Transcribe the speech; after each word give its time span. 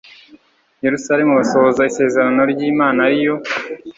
yerusalemu 0.85 1.31
basohoza 1.39 1.81
isezerano 1.91 2.41
ry 2.51 2.61
imana 2.71 2.99
ari 3.07 3.17
yo 3.25 3.35